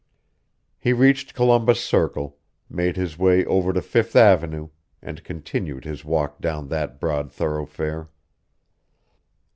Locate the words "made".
2.67-2.97